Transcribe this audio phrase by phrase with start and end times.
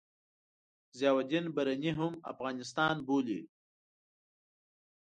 [0.99, 3.41] ضیاألدین برني هم افغانستان بولي.